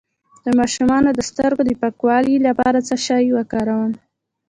[0.45, 3.91] د ماشوم د سترګو د پاکوالي لپاره څه شی وکاروم؟